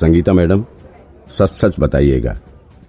[0.00, 0.64] Sangeeta madam
[1.28, 2.36] सच सच बताइएगा,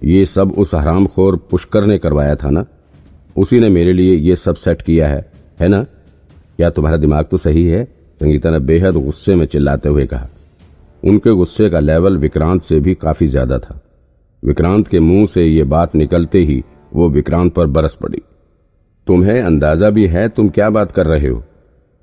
[0.03, 2.65] ये सब उस हरामखोर पुष्कर ने करवाया था ना?
[3.35, 5.81] उसी ने मेरे लिए ये सब सेट किया है है ना?
[5.83, 7.83] क्या तुम्हारा दिमाग तो सही है?
[8.21, 10.29] संगीता ने बेहद गुस्से में चिल्लाते हुए कहा।
[11.03, 13.79] उनके गुस्से का लेवल विक्रांत से भी काफ़ी ज़्यादा था।
[14.43, 16.63] विक्रांत के मुँह से ये बात निकलते ही
[16.93, 18.21] वो विक्रांत पर बरस पड़ी।
[19.07, 21.43] तुम्हें अंदाज़ा भी है तुम क्या बात कर रहे हो?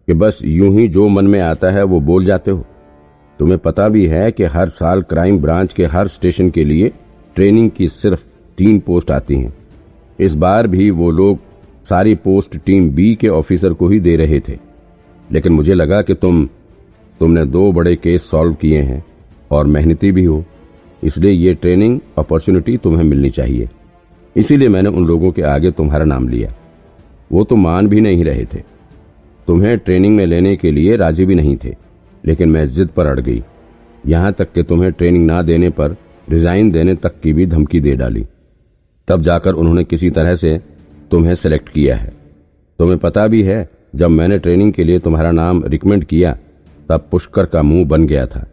[0.08, 2.66] कि बस यूँ ही जो मन में आता है वो बोल जाते हो?
[3.38, 6.92] तुम्हें पता भी है कि हर साल क्राइम ब्रांच के हर स्टेशन के लिए
[7.34, 8.24] ट्रेनिंग की सिर्फ़
[8.58, 9.54] तीन पोस्ट आती हैं।
[10.20, 11.38] इस बार भी वो लोग
[11.84, 14.58] सारी पोस्ट टीम बी के ऑफिसर को ही दे रहे थे।
[15.32, 16.48] लेकिन मुझे लगा कि तुम,
[17.20, 19.04] तुमने दो बड़े केस सॉल्व किए हैं
[19.50, 20.44] और मेहनती भी हो।
[21.02, 23.68] इसलिए ये ट्रेनिंग अपॉर्चुनिटी तुम्हें मिलनी चाहिए।
[24.36, 26.54] इसीलिए मैंने उन लोगों के आगे तुम्हारा नाम लिया।
[27.32, 28.58] वो तो मान भी नहीं रहे थे।
[29.46, 31.85] तुम्हें ट्रेनिंग में लेने के लिए राज़ी भी नहीं थे।
[32.26, 33.44] लेकिन मैं जिद पर अड़ गई।
[34.06, 35.96] यहाँ तक कि तुम्हें ट्रेनिंग ना देने पर,
[36.30, 38.26] रिजाइन देने तक की भी धमकी दे डाली।
[39.08, 40.60] तब जाकर उन्होंने किसी तरह से
[41.10, 42.12] तुम्हें सेलेक्ट किया है।
[42.78, 46.38] तुम्हें पता भी है, जब मैंने ट्रेनिंग के लिए तुम्हारा नाम रिकमेंड किया,
[46.88, 48.50] तब पुष्कर का मुँह बन गया था।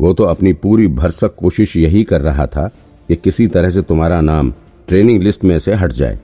[0.00, 2.70] वो तो अपनी पूरी भरसक कोशिश यही कर रहा था
[3.08, 4.54] कि किसी तरह से तुम्हारा नाम
[4.88, 6.18] ट्रेनिंग लिस्ट में से हट जाए।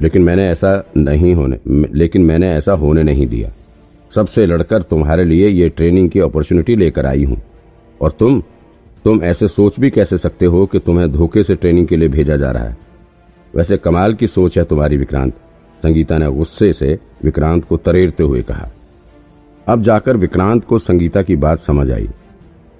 [0.00, 1.58] लेकिन मैंने ऐसा नहीं होने,
[1.94, 3.50] लेकिन मैंने ऐसा होने नहीं दिया।
[4.14, 7.40] सबसे लड़कर तुम्हारे लिए ये ट्रेनिंग की अपॉर्चुनिटी लेकर आई हूँ।
[8.00, 8.42] और तुम
[9.04, 12.36] तुम ऐसे सोच भी कैसे सकते हो कि तुम्हें धोखे से ट्रेनिंग के लिए भेजा
[12.36, 12.76] जा रहा है?
[13.54, 15.34] वैसे कमाल की सोच है तुम्हारी विक्रांत।
[15.82, 18.68] संगीता ने गुस्से से विक्रांत को तरेरते हुए कहा।
[19.66, 22.08] अब जाकर विक्रांत को संगीता की बात समझ आई।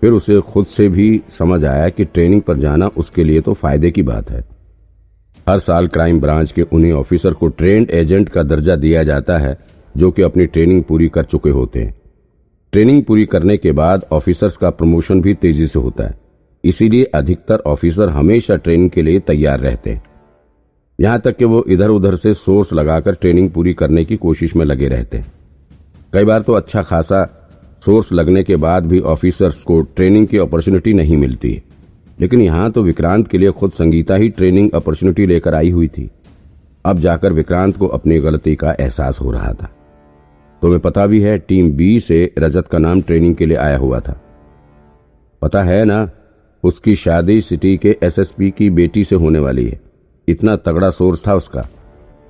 [0.02, 3.90] फिर उसे खुद से भी समझ आया कि ट्रेनिंग पर जाना उसके लिए तो फ़ायदे
[3.90, 4.44] की बात है।
[5.48, 9.56] हर साल क्राइम ब्रांच के उन्हीं ऑफिसर को ट्रेंड एजेंट का दर्जा दिया जाता है
[9.96, 11.94] जो कि अपनी ट्रेनिंग पूरी कर चुके होते हैं।
[12.72, 16.18] ट्रेनिंग पूरी करने के बाद ऑफिसर्स का प्रमोशन भी तेज़ी से होता है।
[16.64, 20.02] इसीलिए अधिकतर ऑफिसर हमेशा ट्रेनिंग के लिए तैयार रहते हैं।
[20.98, 24.64] यहाँ तक कि वो इधर उधर से सोर्स लगाकर ट्रेनिंग पूरी करने की कोशिश में
[24.64, 25.32] लगे रहते हैं।
[26.12, 27.26] कई बार तो अच्छा खासा
[27.84, 31.60] सोर्स लगने के बाद भी ऑफिसर्स को ट्रेनिंग की अपॉर्चुनिटी नहीं मिलती
[32.18, 36.10] लेकिन यहाँ तो विक्रांत के लिए खुद संगीता ही ट्रेनिंग अपॉर्चुनिटी लेकर आई हुई थी।
[36.84, 39.68] अब जाकर विक्रांत को अपनी गलती का एहसास हो रहा था।
[40.64, 44.00] तुम्हें पता भी है, टीम बी से रजत का नाम ट्रेनिंग के लिए आया हुआ
[44.00, 44.20] था।
[45.42, 46.10] पता है ना,
[46.64, 49.80] उसकी शादी सिटी के एसएसपी की बेटी से होने वाली है।
[50.28, 51.66] इतना तगड़ा सोर्स था उसका।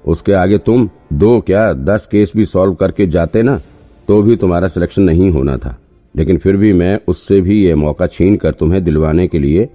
[0.07, 3.61] उसके आगे तुम दो क्या दस केस भी सॉल्व करके जाते ना
[4.09, 5.77] तो भी तुम्हारा सिलेक्शन नहीं होना था।
[6.17, 9.69] लेकिन फिर भी मैं उससे भी ये मौका छीन कर तुम्हें दिलवाने के लिए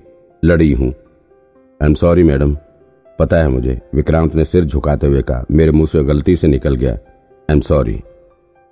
[0.46, 2.58] लड़ी हूँ। I am sorry madam.
[3.20, 6.76] पता है मुझे, विक्रांत ने सिर झुकाते हुए कहा, मेरे मुँह से गलती से निकल
[6.76, 8.00] गया। आई एम सॉरी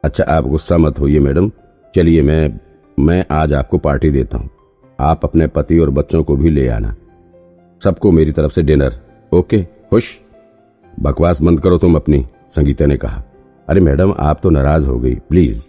[0.03, 1.51] अच्छा आप गुस्सा मत होइए मैडम।
[1.95, 2.59] चलिए, मैं
[2.99, 4.49] मैं आज आपको पार्टी देता हूँ।
[4.99, 6.95] आप अपने पति और बच्चों को भी ले आना।
[7.83, 8.93] सबको मेरी तरफ़ से डिनर।
[9.33, 10.19] ओके, खुश?
[10.99, 13.23] बकवास बंद करो तुम अपनी, संगीता ने कहा।
[13.67, 15.67] अरे मैडम, आप तो नाराज़ हो गई, प्लीज़।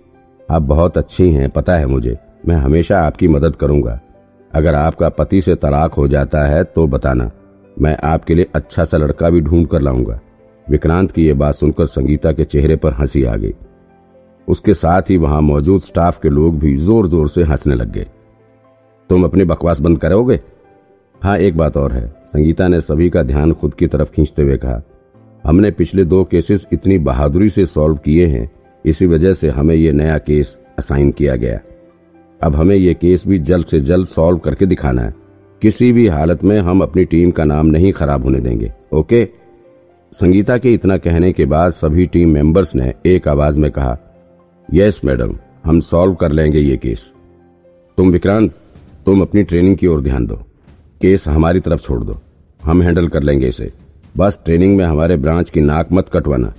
[0.51, 2.17] आप बहुत अच्छी हैं, पता है मुझे।
[2.49, 4.01] मैं हमेशा आपकी मदद करूँगा।
[4.55, 7.31] अगर आपका पति से तलाक हो जाता है तो बताना।
[7.81, 10.21] मैं आपके लिए अच्छा सा लड़का भी ढूंढ कर लाऊँगा।
[10.71, 13.55] विक्रांत की यह बात सुनकर संगीता के चेहरे पर हँसी आ गई।
[14.49, 18.07] उसके साथ ही वहाँ मौजूद स्टाफ के लोग भी ज़ोर ज़ोर से हंसने लग गए।
[19.11, 20.41] तुम अपनी बकवास बंद करोगे?
[21.23, 24.57] हाँ एक बात और है। संगीता ने सभी का ध्यान खुद की तरफ़ खींचते हुए
[24.57, 24.81] कहा,
[25.45, 28.51] हमने पिछले दो केसेस इतनी बहादुरी से सॉल्व किए हैं,
[28.85, 31.61] इसी वजह से हमें यह नया केस असाइन किया गया।
[32.41, 35.15] अब हमें यह केस भी जल्द से जल्द सॉल्व करके दिखाना है।
[35.63, 39.27] किसी भी हालत में हम अपनी टीम का नाम नहीं खराब होने देंगे, ओके?
[40.13, 43.97] संगीता के इतना कहने के बाद सभी टीम मेंबर्स ने एक आवाज़ में कहा
[44.75, 47.13] यस मैडम हम सॉल्व कर लेंगे ये केस
[47.97, 48.55] तुम विक्रांत,
[49.07, 50.35] तुम अपनी ट्रेनिंग की ओर ध्यान दो.
[51.01, 52.21] केस हमारी तरफ़ छोड़ दो.
[52.65, 53.73] हम हैंडल कर लेंगे इसे.
[54.17, 56.55] बस ट्रेनिंग में हमारे ब्रांच की नाक मत कटवाना.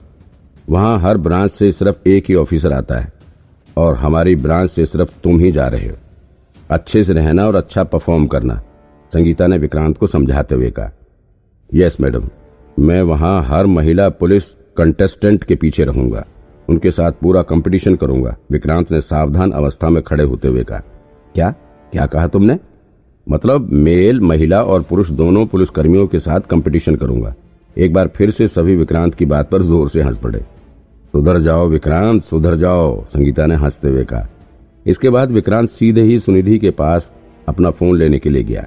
[0.69, 3.13] वहाँ हर ब्रांच से सिर्फ़ एक ही ऑफिसर आता है.
[3.77, 5.95] और हमारी ब्रांच से सिर्फ़ तुम ही जा रहे हो.
[6.69, 8.61] अच्छे से रहना और अच्छा परफॉर्म करना.
[9.13, 10.91] संगीता ने विक्रांत को समझाते हुए कहा.
[11.73, 12.29] यस मैडम
[12.79, 14.43] मैं वहाँ हर महिला पुलिस
[14.77, 16.25] कंटेस्टेंट के पीछे रहूँगा.
[16.69, 20.79] उनके साथ पूरा कंपटीशन करूँगा। विक्रांत ने सावधान अवस्था में खड़े होते हुए कहा,
[21.35, 21.49] क्या?
[21.93, 22.57] क्या कहा तुमने?
[23.27, 27.33] मतलब मेल, महिला और पुरुष दोनों पुलिसकर्मियों के साथ कंपटीशन करूँगा।
[27.77, 30.39] एक बार फिर से सभी विक्रांत की बात पर ज़ोर से हंस पड़े।
[31.13, 34.27] सुधर जाओ विक्रांत, सुधर जाओ, संगीता ने हँसते हुए कहा।
[34.85, 37.11] इसके बाद विक्रांत सीधे ही सुनिधि के पास
[37.47, 38.65] अपना फ़ोन लेने के लिए गया।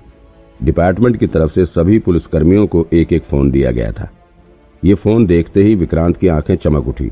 [0.63, 4.09] डिपार्टमेंट की तरफ़ से सभी पुलिसकर्मियों को एक एक फ़ोन दिया गया था।
[4.83, 7.11] ये फ़ोन देखते ही विक्रांत की आँखें चमक उठी।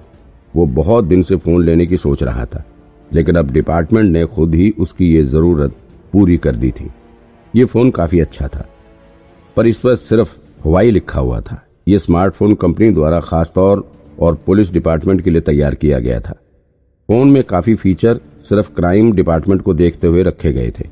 [0.55, 2.65] वो बहुत दिन से फ़ोन लेने की सोच रहा था,
[3.11, 5.77] लेकिन अब डिपार्टमेंट ने खुद ही उसकी ये ज़रूरत
[6.13, 6.91] पूरी कर दी थी।
[7.55, 8.67] ये फ़ोन काफ़ी अच्छा था,
[9.57, 14.73] पर इस पर सिर्फ़ हवाई लिखा हुआ था। ये स्मार्टफ़ोन कंपनी द्वारा खासतौर और पुलिस
[14.73, 16.33] डिपार्टमेंट के लिए तैयार किया गया था।
[17.09, 20.89] फ़ोन में काफ़ी फीचर सिर्फ़ क्राइम डिपार्टमेंट को देखते हुए रखे गए थे।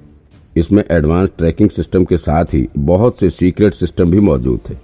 [0.56, 4.74] इसमें एडवांस ट्रैकिंग सिस्टम के साथ ही बहुत से सीक्रेट सिस्टम भी मौजूद थे।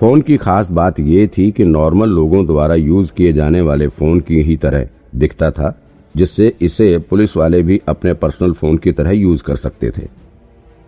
[0.00, 4.18] फ़ोन की खास बात यह थी कि नॉर्मल लोगों द्वारा यूज़ किए जाने वाले फ़ोन
[4.20, 5.72] की ही तरह दिखता था,
[6.14, 10.04] जिससे इसे पुलिस वाले भी अपने पर्सनल फ़ोन की तरह यूज़ कर सकते थे।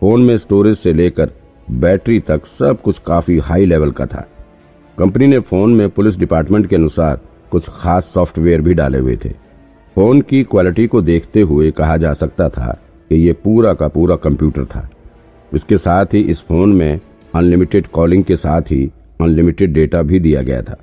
[0.00, 1.30] फ़ोन में स्टोरेज से लेकर
[1.70, 4.26] बैटरी तक सब कुछ काफ़ी हाई लेवल का था।
[4.98, 7.20] कंपनी ने फ़ोन में पुलिस डिपार्टमेंट के अनुसार
[7.50, 9.30] कुछ खास सॉफ्टवेयर भी डाले हुए थे।
[9.96, 12.70] फ़ोन की क्वालिटी को देखते हुए कहा जा सकता था
[13.10, 14.88] कि ये पूरा का पूरा कंप्यूटर था।
[15.52, 17.00] इसके साथ ही इस फ़ोन में
[17.34, 18.90] अनलिमिटेड कॉलिंग के साथ ही
[19.20, 20.76] अनलिमिटेड डेटा भी दिया गया था।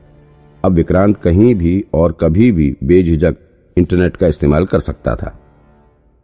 [0.64, 3.36] अब विक्रांत कहीं भी और कभी भी बेझिझक
[3.78, 5.38] इंटरनेट का इस्तेमाल कर सकता था।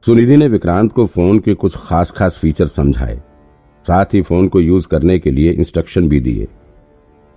[0.03, 3.21] सुनिधि ने विक्रांत को फ़ोन के कुछ खास खास फीचर समझाए।
[3.85, 6.47] साथ ही फ़ोन को यूज़ करने के लिए इंस्ट्रक्शन भी दिए।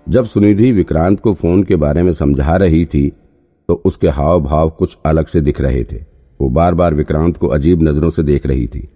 [0.06, 3.08] जब सुनिधि विक्रांत को फ़ोन के बारे में समझा रही थी
[3.68, 5.96] तो उसके हाव भाव कुछ अलग से दिख रहे थे।
[6.40, 8.88] वो बार बार विक्रांत को अजीब नज़रों से देख रही थी।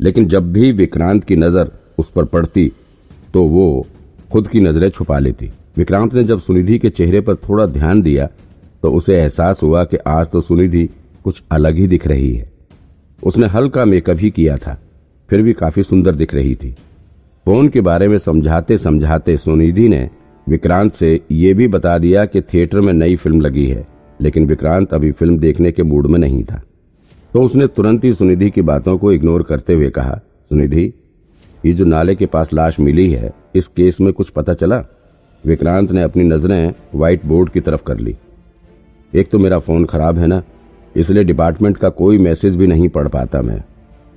[0.00, 2.70] लेकिन जब भी विक्रांत की नज़र उस पर पड़ती
[3.34, 3.86] तो वो
[4.30, 8.28] खुद की नज़रें छुपा लेती। विक्रांत ने जब सुनिधि के चेहरे पर थोड़ा ध्यान दिया
[8.82, 10.88] तो उसे एहसास हुआ कि आज तो सुनिधि
[11.24, 12.50] कुछ अलग ही दिख रही है।
[13.18, 14.78] उसने हल्का मेकअप ही किया था,
[15.28, 16.70] फिर भी काफ़ी सुंदर दिख रही थी।
[17.46, 20.08] फ़ोन के बारे में समझाते समझाते सुनिधि ने
[20.46, 23.86] विक्रांत से ये भी बता दिया कि थिएटर में नई फ़िल्म लगी है,
[24.20, 26.62] लेकिन विक्रांत अभी फ़िल्म देखने के मूड में नहीं था।
[27.34, 30.20] तो उसने तुरंत ही सुनिधि की बातों को इग्नोर करते हुए कहा,
[30.50, 30.92] सुनिधि,
[31.64, 34.84] ये जो नाले के पास लाश मिली है इस केस में कुछ पता चला?
[35.44, 38.16] विक्रांत ने अपनी नज़रें व्हाइट बोर्ड की तरफ़ कर ली।
[39.14, 40.42] एक तो मेरा फ़ोन खराब है ना,
[40.96, 43.62] इसलिए डिपार्टमेंट का कोई मैसेज भी नहीं पढ़ पाता मैं।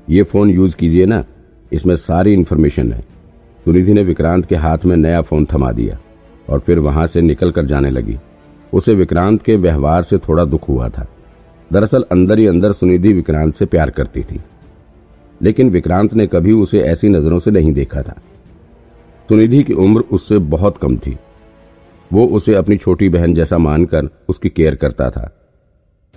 [0.09, 1.23] ये फ़ोन यूज़ कीजिए ना,
[1.71, 3.01] इसमें सारी इन्फॉर्मेशन है।
[3.65, 5.99] सुनिधि ने विक्रांत के हाथ में नया फ़ोन थमा दिया
[6.49, 8.17] और फिर वहाँ से निकल कर जाने लगी।
[8.73, 11.07] उसे विक्रांत के व्यवहार से थोड़ा दुख हुआ था।
[11.73, 14.39] दरअसल अंदर ही अंदर सुनिधि विक्रांत से प्यार करती थी।
[15.41, 18.21] लेकिन विक्रांत ने कभी उसे ऐसी नज़रों से नहीं देखा था।
[19.29, 21.17] सुनिधि की उम्र उससे बहुत कम थी।
[22.13, 25.35] वो उसे अपनी छोटी बहन जैसा मानकर उसकी केयर करता था।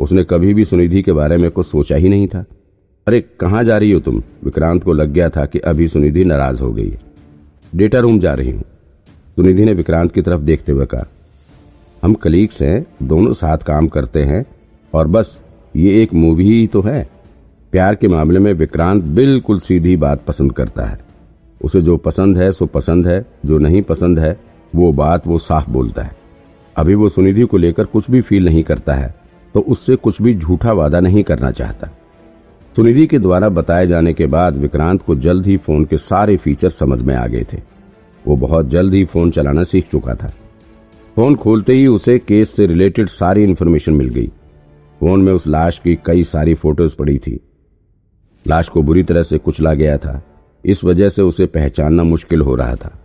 [0.00, 2.44] उसने कभी भी सुनिधि के बारे में कुछ सोचा ही नहीं था।
[3.06, 4.22] अरे, कहाँ जा रही हो तुम?
[4.44, 7.00] विक्रांत को लग गया था कि अभी सुनिधि नाराज़ हो गई है।
[7.74, 8.62] डेटा रूम जा रही हूँ।
[9.08, 11.06] सुनिधि ने विक्रांत की तरफ़ देखते हुए कहा,
[12.02, 14.46] हम कलीग्स हैं, दोनों साथ काम करते हैं,
[14.94, 15.40] और बस,
[15.76, 17.10] ये एक मूवी ही तो है।
[17.72, 21.11] प्यार के मामले में विक्रांत बिल्कुल सीधी बात पसंद करता है।
[21.64, 24.38] उसे जो पसंद है, सो पसंद है, जो नहीं पसंद है,
[24.74, 26.16] वो बात वो साफ़ बोलता है।
[26.76, 29.14] अभी वो सुनिधि को लेकर कुछ भी फील नहीं करता है
[29.54, 31.88] तो उससे कुछ भी झूठा वादा नहीं करना चाहता।
[32.76, 36.68] सुनिधि के द्वारा बताए जाने के बाद विक्रांत को जल्द ही फ़ोन के सारे फीचर
[36.68, 37.58] समझ में आ गए थे।
[38.24, 40.32] वो बहुत जल्द ही फ़ोन चलाना सीख चुका था।
[41.16, 44.26] फ़ोन खोलते ही उसे केस से रिलेटेड सारी इन्फॉर्मेशन मिल गई।
[45.00, 47.38] फ़ोन में उस लाश की कई सारी फ़ोटोज़ पड़ी थी।
[48.46, 50.22] लाश को बुरी तरह से कुचला गया था।
[50.64, 52.98] इस वजह से उसे पहचानना मुश्किल हो रहा था।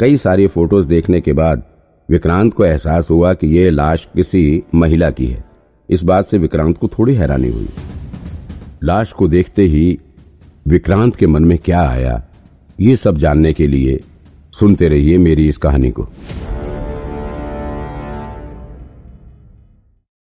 [0.00, 1.62] कई सारी फ़ोटोज़ देखने के बाद
[2.08, 5.44] विक्रांत को एहसास हुआ कि यह लाश किसी महिला की है।
[5.90, 7.68] इस बात से विक्रांत को थोड़ी हैरानी हुई।
[8.84, 9.98] लाश को देखते ही
[10.68, 12.22] विक्रांत के मन में क्या आया,
[12.78, 14.00] ये सब जानने के लिए
[14.52, 16.08] सुनते रहिए मेरी इस कहानी को।